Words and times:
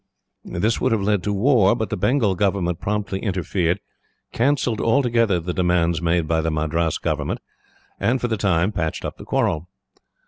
This 0.43 0.81
would 0.81 0.91
have 0.93 1.03
led 1.03 1.21
to 1.25 1.31
war, 1.31 1.75
but 1.75 1.91
the 1.91 1.95
Bengal 1.95 2.33
government 2.33 2.79
promptly 2.81 3.19
interfered, 3.19 3.79
cancelled 4.31 4.81
altogether 4.81 5.39
the 5.39 5.53
demands 5.53 6.01
made 6.01 6.27
by 6.27 6.41
the 6.41 6.49
Madras 6.49 6.97
government, 6.97 7.39
and 7.99 8.19
for 8.19 8.27
the 8.27 8.35
time 8.35 8.71
patched 8.71 9.05
up 9.05 9.17
the 9.17 9.25
quarrel. 9.25 9.67